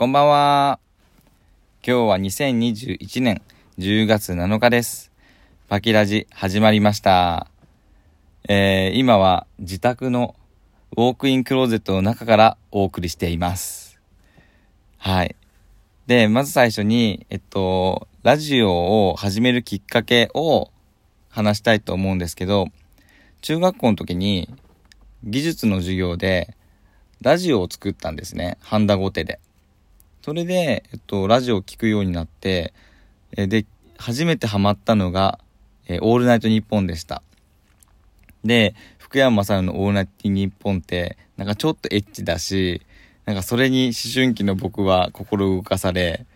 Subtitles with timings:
[0.00, 0.78] こんばんは。
[1.86, 3.42] 今日は2021年
[3.78, 5.12] 10月7日です。
[5.68, 7.48] パキラジ始まりました。
[8.48, 10.36] えー、今は自宅の
[10.96, 14.00] ウォークインクローゼットの中からお送りしています。
[14.96, 15.36] はい。
[16.06, 20.70] で、まず最初に、えっと、ラジオを始めるきっかけを
[21.28, 22.68] 話したいと思うんですけど、
[23.42, 24.48] 中学校の時に
[25.24, 26.56] 技術の授業で
[27.20, 28.56] ラジオを作ったんですね。
[28.62, 29.40] ハンダゴテで。
[30.22, 32.74] それで、えっと、ラジオを聴くようになって、
[33.36, 33.64] えで、
[33.96, 35.38] 初めてハマったのが、
[35.88, 37.22] えオールナイトニッポンでした。
[38.44, 42.82] で、福山雅治のオールナイトニッポンって、なんかちょっとエッチだし、
[43.24, 46.26] なんかそれに思春期の僕は心動かされ、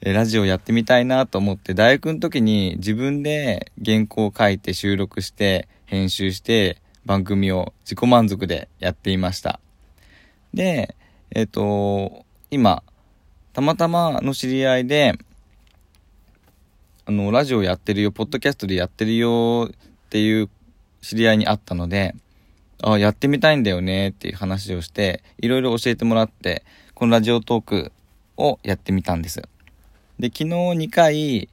[0.00, 9.60] えラジオやってみたいなと思って、大学の時に自分で原稿を書いて収録して、編集して、番組を自己満足でやっていました。
[10.52, 10.94] で、
[11.30, 12.82] えっ、ー、と、今、
[13.54, 15.16] たまたまの知り合いで、
[17.06, 20.50] あの、ラジオやってるよ、ポッドキャストでやってるよっていう
[21.02, 22.16] 知り合いに会ったので、
[22.82, 27.92] あ、やってみたいんだよねっていう話をして、いろいろ教えてもらって、このラジオトーク
[28.36, 29.40] をやってみたんです。
[30.18, 31.48] で、昨日2回、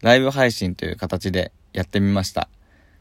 [0.00, 2.48] ライブ配信という形でやってみました。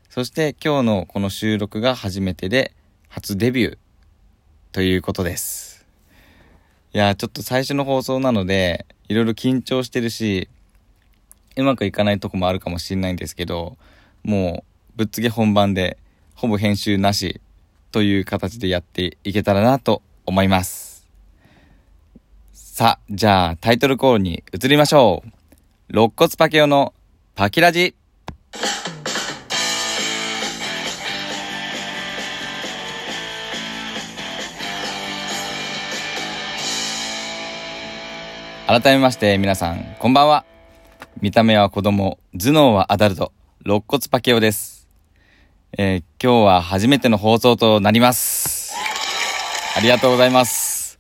[0.10, 2.74] そして今日のこの収録が初めてで、
[3.08, 3.78] 初デビュー
[4.74, 5.71] ということです。
[6.94, 10.50] いや、ちょっと最初の放送なので、いろいろ緊張してるし、
[11.56, 13.78] うまくいかないとこもあるかもしれないんですけど、
[14.24, 15.98] もう、ぶっつけ本番で、
[16.36, 17.40] ほぼ編集なし、
[17.94, 21.08] という形でやっていけたらなと思います。
[22.52, 25.30] さあ、じゃあタイトルコールに移りましょう。
[25.90, 26.94] 肋骨パケオの
[27.36, 27.96] パキラジ。
[38.72, 40.46] 改めまして皆さん、こんばんは。
[41.20, 43.34] 見た目は子供、頭脳はアダルト、
[43.66, 44.88] 肋骨パケオです。
[45.78, 48.74] えー、今日は初めての放送となります。
[49.76, 51.00] ありがとうございます。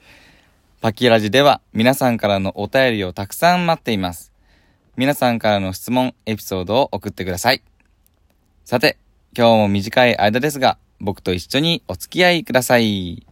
[0.81, 4.33] パキラジでは皆さんからのお便りをたくさん待っています。
[4.97, 7.63] 皆さんからの質問、エピソードを送ってください。
[8.65, 8.97] さて、
[9.33, 13.25] 今日も短い間ですが、僕と一緒にお付き合いください。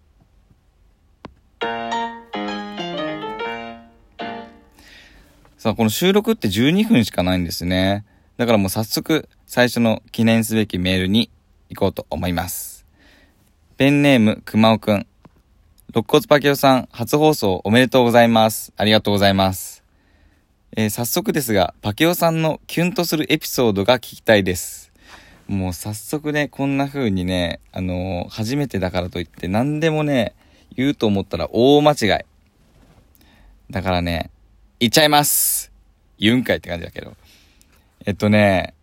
[5.70, 8.04] さあ、この収録って12分しかないんですね。
[8.38, 11.30] だからもう早速、最初の記念すべきメールに
[11.70, 12.88] 行こうと思います。
[13.78, 15.06] ペンネーム、くまおくん。
[15.94, 18.74] 肋骨パケオさん、初放送おめでとうございます。
[18.78, 19.84] ありがとうございます。
[20.76, 24.92] えー、早速ですが、パケオさんのキュンとするエピソードが聞きたいです。
[25.48, 30.34] もう早速ね、こんな風にね、あのー、初めてだからといって何でもね、
[30.76, 32.26] 言うと思ったら大間違い。
[33.70, 34.32] だからね、
[34.82, 35.74] 言っちゃいます
[36.18, 37.14] 言うんかいって感じだけど。
[38.06, 38.74] えっとね、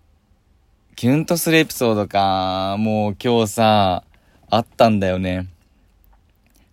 [0.95, 2.77] キュンとするエピソードか。
[2.79, 4.05] もう今日さ、
[4.51, 5.49] あったんだよね。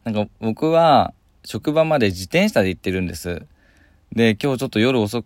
[0.03, 1.13] なんか僕は
[1.45, 3.45] 職場まで自転車で行ってるんです。
[4.11, 5.23] で、今日ちょっと夜遅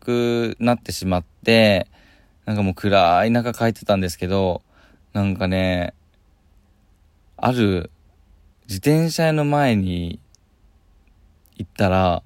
[0.00, 1.86] くなってしまって、
[2.44, 4.60] なんかもう暗い中帰ってたんですけど、
[5.14, 5.94] なんかね、
[7.38, 7.90] ある
[8.68, 10.20] 自転車屋の前に
[11.56, 12.22] 行ったら、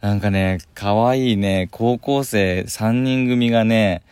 [0.00, 4.02] なんかね、可愛いね、高校生3人組がね、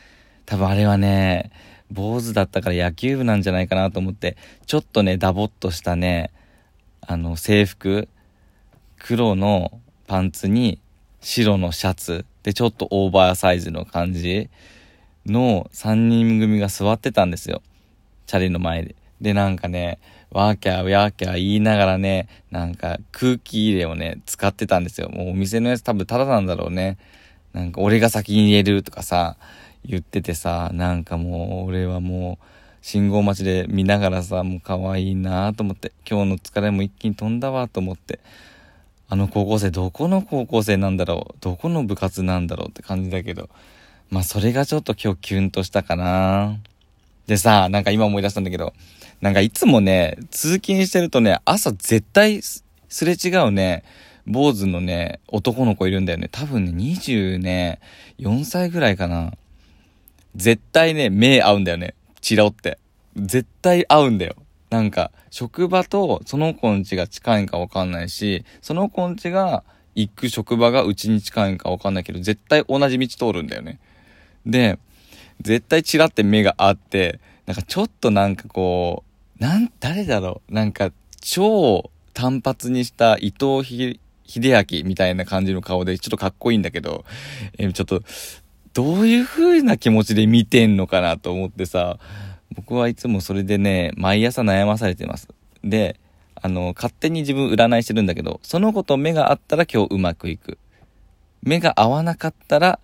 [0.45, 1.53] 多分あれはね、
[1.93, 4.37] 坊主だったから野球部なんじゃないかなと思って、
[4.67, 6.33] ちょっとね、ダボっとしたね、
[7.03, 8.09] あの、制服、
[8.99, 10.81] 黒のパンツに
[11.21, 14.51] 白のシャツ、で、ちょっとオーバーサイズの感じ
[15.25, 17.63] の3人組が座ってたんですよ。
[18.27, 18.97] チャリの前で。
[19.21, 20.01] で、なんかね、
[20.37, 25.09] ワーキャー、ワーキャー言いながらね、なんか空気入れをね、使ってたんですよ。
[25.09, 26.99] もうお店のやつ多分タダなんだろうね。
[27.55, 29.39] なんか俺が先に入れるとかさ、
[29.83, 32.45] 言っててさ、なんかもう俺はもう、
[32.83, 38.21] 信号待ちで見ながらさ、もう可愛いなと思って、今日の疲れも一気に飛んだわと思って、
[39.09, 41.35] あの高校生どこの高校生なんだろう？
[41.41, 43.49] どこの部活なんだろうって感じだけど、
[44.11, 46.59] まあそれがちょっと今日キュンとしたかな
[47.27, 48.73] でさ、なんか今思い出したんだけど、
[49.21, 52.65] なんかいつもね、通勤してるとね、朝絶対す
[53.05, 53.83] れ違うね、
[54.27, 56.29] 坊主のね、男の子いるんだよね。
[56.31, 57.81] 多分ね、20ね、
[58.19, 59.33] 4歳ぐらいかな。
[60.35, 61.95] 絶対ね、目合うんだよね。
[62.21, 62.79] チラって。
[63.17, 64.35] 絶対合うんだよ。
[64.69, 69.65] なんか、職場とその子んちが近いんかわかんないし、その子んちが
[69.95, 73.79] 行く職場がうちに近いんかわかんないけど、絶対同じ道通るんだよね。
[74.45, 74.79] で、
[75.41, 79.05] 絶対チラって目が合って、なんかちょっとなんかこ
[79.39, 80.91] う、なん、誰だろうなんか
[81.21, 87.05] 超単発にした伊藤秀明みたいな感じの顔で、ちょっとかっこいいんだけど、
[87.59, 88.03] えー、ちょっと、
[88.73, 91.99] どういう風な気持ちで見てんのかなと思ってさ、
[92.55, 95.29] 僕はいつもそれでね、毎朝悩まされてます。
[95.65, 95.99] で、
[96.35, 100.59] あの、勝手に自分占いしてるんだけど、その子と目が合ったら今日うまくいく。
[101.43, 102.81] 目が合わなかったら、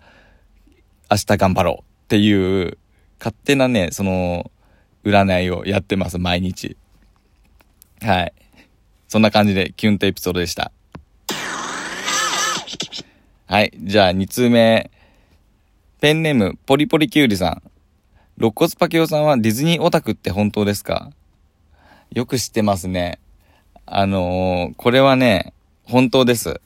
[1.11, 2.31] 明日頑張ろうってい
[2.61, 2.77] う、
[3.17, 4.51] 勝手なね、その、
[5.03, 6.77] 占いをやってます、毎日。
[8.03, 8.33] はい。
[9.07, 10.71] そんな感じで、キュンとエピソードでした。
[13.47, 13.73] はい。
[13.79, 14.91] じゃあ、2通目。
[16.01, 17.63] ペンネーム、ポリポリキュウリさん。
[18.37, 21.09] 肋骨パキオさんはディズニーオタクって本当ですか？
[22.11, 23.17] よく知ってますね。
[23.87, 25.51] あのー、これはね、
[25.85, 26.61] 本当です。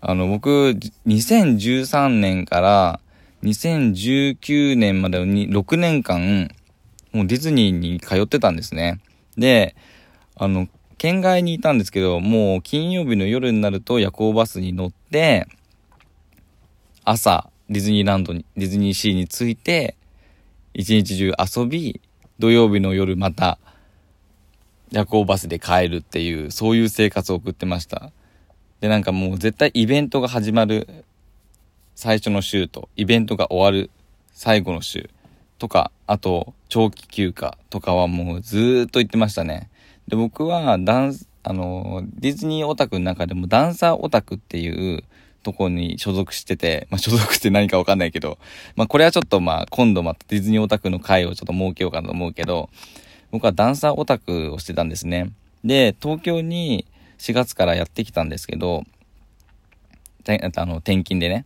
[0.00, 0.76] あの、僕、
[1.08, 3.00] 2013年から
[3.42, 6.50] 2019年までに6年間、
[7.12, 9.00] もうディズニーに通ってたんですね。
[9.36, 9.76] で、
[10.36, 10.68] あの、
[10.98, 15.46] 県外にいたんですけど、もう金曜日の夜になると夜行バスに乗って、
[17.04, 19.96] 朝、ディズニーランドに、ディズニーシーに着いて、
[20.74, 22.00] 一日中遊び、
[22.38, 23.58] 土曜日の夜また、
[24.90, 28.10] 夜行バスで帰るっていう、そういう生活を送ってました。
[28.80, 31.04] で、なんかもう絶対イベントが始まる
[32.00, 33.90] 最初の週と、イベントが終わる
[34.32, 35.10] 最後の週
[35.58, 39.68] とか、あと、長期休暇とかはもうずーっと言ってましたね。
[40.06, 45.02] で、僕はダンス、あの、ディズニーオタクの中でもダンサーオタクっていう
[45.42, 48.38] とこに所属してて、まあ、所属って何かわかんないけど、
[48.76, 52.70] まあ、これはちょっとまあ、今度またディズニーオタクの会をちょっと設けようかなと思うけど、
[53.32, 55.32] 僕はダンサーオタクをしてたんですね。
[55.64, 56.86] で、東京に
[57.18, 58.84] 4月からやってきたんですけど、
[60.28, 61.44] あの、転勤でね。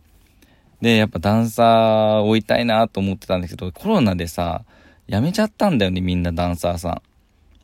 [0.83, 4.65] で、やっぱダンサー追いたいなと思ってたんですけど、コロナでさ、
[5.07, 7.01] 辞めちゃったんだよね、みんなダンサーさ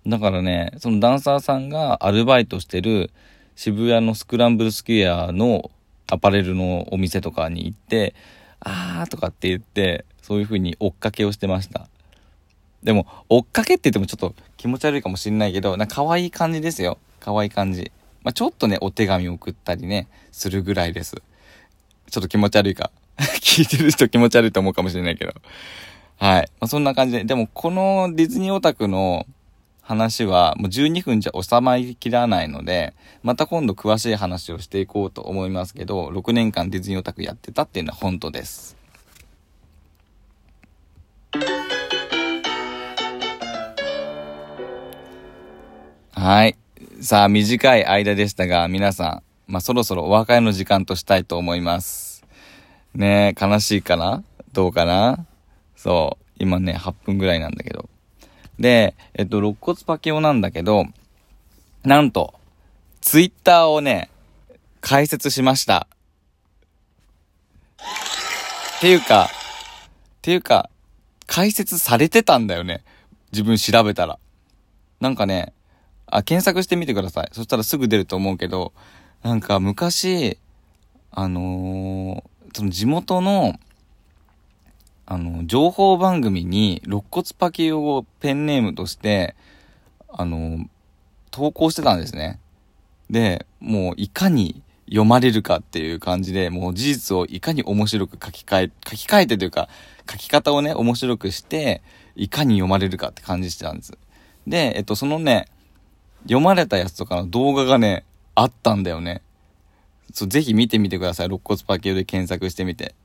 [0.05, 0.09] ん。
[0.09, 3.11] だからね、そのダンサーさんがアルバイトしてる
[3.57, 5.69] 渋谷のスクランブルスクエアの
[6.07, 8.15] アパレルのお店とかに行って、
[8.61, 11.89] あーとかって言って、そういう風に追っかけをしてました。
[12.83, 16.97] でも、追っかけって言ってもちょっと気持ち悪いかもしんないけど、なんか可愛い感じですよ。
[17.19, 17.91] 可愛い感じ。
[18.23, 21.21] まあ、ちょっとね、お手紙送ったりね、するぐらいです。
[22.09, 22.91] ちょっと気持ち悪いか。
[23.41, 25.33] 聞いてる人気持ち悪いと思うかもしれないけど。
[26.17, 26.49] はい。
[26.59, 27.23] まあ、そんな感じで。
[27.25, 29.25] でも、このディズニーオタクの
[29.81, 32.93] 話は、もう12分じゃ収まりきらないので、
[33.23, 38.77] また今度詳しい話をしていこうと思いますけど、6年間ディズニーオタクやってたっていうのは本当です。
[46.11, 46.55] はい。
[47.01, 52.08] さあ、短い間でしたが、皆さん、まあ、そろそろお別れの時間としたいと思います。
[52.95, 54.23] ねえ、悲しいかな？
[54.51, 55.25] どうかな？
[55.75, 56.25] そう。
[56.39, 57.89] 今ね、8分ぐらいなんだけど。
[58.59, 60.85] で、えっと、肋骨パケオなんだけど、
[61.83, 62.33] なんと、
[63.01, 64.09] ツイッターをね、
[64.81, 65.87] 解説しました。
[68.77, 70.69] っていうか、っていうか、
[71.27, 72.83] 解説されてたんだよね。
[73.31, 74.19] 自分調べたら。
[74.99, 75.53] なんかね、
[76.07, 77.29] あ、検索してみてください。
[77.31, 78.73] そしたらすぐ出ると思うけど、
[79.21, 80.37] なんか昔、
[81.11, 82.23] あのー、
[82.53, 83.59] その地元の、
[85.05, 89.35] あの、情報番組に、肋骨パキオをペンネームとして、
[90.07, 90.65] あの、
[91.31, 92.39] 投稿してたんですね。
[93.09, 99.69] で、もういかに読まれるかっていう感じで、もう事実をいかに面白く書き換え、書き換えてというか、
[100.09, 101.81] 書き方をね、面白くして、
[102.15, 103.97] いかに読まれるかって感じしてたんです。
[104.47, 105.47] で、えっと、そのね、
[106.23, 108.03] 読まれたやつとかの動画がね、
[108.35, 109.21] あったんだよね。
[110.13, 111.27] そう、ぜひ見てみてください。
[111.27, 112.95] 肋骨パキオで検索してみて。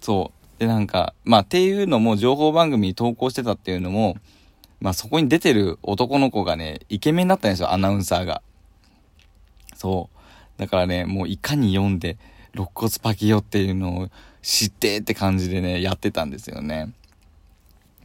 [0.00, 0.60] そう。
[0.60, 4.16] で、なんか、まあ、っていうのも、情報番組に投稿してたっていうのも、
[4.80, 8.42] まあ、そこに出てる男の子がね、イケメンだったんですよ、アナウンサーが。
[9.74, 10.60] そう。
[10.60, 12.18] だからね、もういかに読んで、
[12.54, 14.08] 肋骨パキオっていうのを
[14.42, 16.92] 知ってって感じでね、やってたんですよね。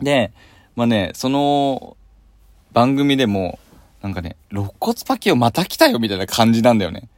[0.01, 0.31] で、
[0.75, 1.97] まあね、その
[2.71, 3.59] 番組でも、
[4.01, 7.09] なんかね、肋骨パキオまた来たよみたいな感じなんだよね。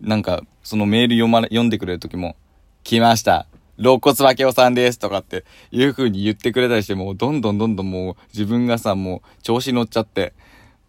[0.00, 2.36] なんか、そのメール読まれ、読んでくれる時も、
[2.84, 3.46] 来ました。
[3.78, 10.32] 肋骨分けおさんですとかっていう風に言ってくれたりして、もうどんどんどんどんもう自分がさ、もう調子乗っちゃって、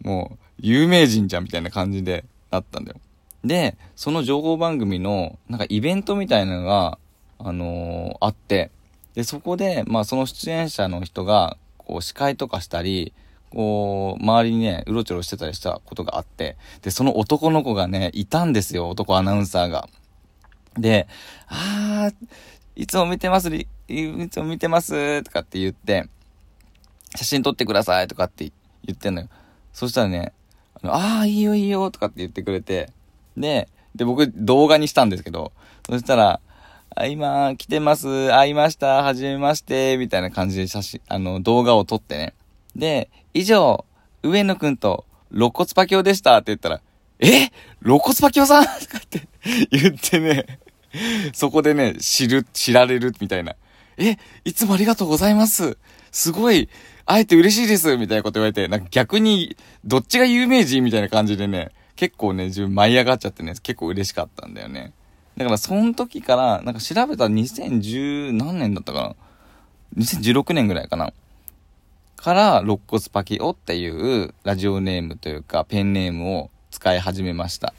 [0.02, 2.98] もう有名人じゃんみたいな感じでなったんだよ。
[3.44, 6.98] で、その情報番組の、なんかイベントみたいなのが、
[7.40, 8.72] あのー、あって、
[9.16, 13.14] で、そこで、まあその出演者の人が、こう司会とかしたり、
[13.52, 19.88] こう、周りにね、うろちょろしてたりしたことがあって、で、その男の子がね、いたんですよ、男アナウンサーが。
[20.78, 21.08] で、
[21.48, 22.16] あー、
[22.76, 23.68] いつも見てます、い
[24.30, 26.08] つも見てます、とかって言って、
[27.16, 28.52] 写真撮ってください、とかって
[28.84, 29.30] 言ってんのよ。
[29.74, 30.34] そしたらね、
[30.84, 32.92] ああ、いいよいいよ、とかって言ってくれて、
[33.36, 35.52] で、で、僕動画にしたんですけど、
[35.90, 36.40] そしたら、
[36.96, 42.34] あ今、来てます、会いました、はじめまして、みたいな感じで写真、あの、動画を撮ってね。
[42.78, 43.86] で、以上、
[44.24, 46.82] 上野くんと、肋骨パキオでしたって言ったら、
[47.20, 47.50] え？
[47.82, 48.64] 肋骨パキオさん？
[48.64, 49.28] と かって
[49.72, 50.60] 言ってね、
[51.34, 53.56] そこでね、知る、知られるみたいな。
[53.98, 55.78] え、いつもありがとうございます。
[56.12, 56.70] すごい、
[57.06, 57.98] 会えて嬉しいです。
[57.98, 64.94] みたいなこと言われて、なんか逆に、どっちが有名人みたいな感じでね、結構ね、自分舞い上がっちゃってね、結構嬉しかったんだよね。
[65.36, 69.16] だから、その時から、なんか調べた2010何年だったか
[69.96, 71.12] な ?2016 年ぐらいかな
[72.18, 77.74] から、肋骨パキオっていうラジオネームというか、ペンネームを使い始めました。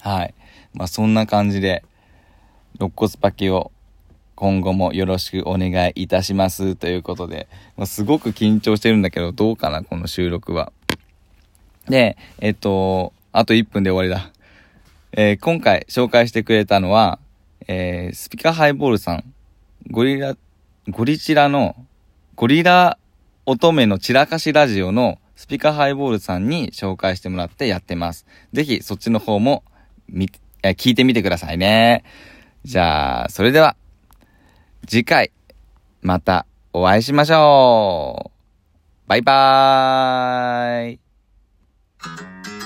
[0.00, 0.34] はい。
[0.74, 1.84] まあ、そんな感じで、
[2.80, 3.70] 肋骨パキオ、
[4.34, 6.74] 今後もよろしくお願いいたします。
[6.74, 10.72] ということで、まあ、すごく緊張してるんだけど、どうかな、この収録は。
[11.86, 14.32] で、えっと、あと1分で終わりだ。
[15.12, 17.18] えー、今回紹介してくれたのは、
[17.66, 19.24] えー、スピカハイボールさん、
[19.90, 20.36] ゴリラ、
[20.88, 21.76] ゴリチラの、
[22.34, 22.96] ゴリラ
[23.50, 28.26] 乙女の散らかしラジオのスピカハイボールさんに紹介してもらってやってます。
[28.52, 29.64] ぜひそっちの方も、
[30.06, 30.30] み、
[30.62, 32.04] 聞いてみてくださいね。
[32.64, 33.74] じゃあ、それでは、
[34.86, 35.32] 次回、
[36.02, 38.32] またお会いしましょ
[39.06, 39.08] う。
[39.08, 42.57] バイバーイ。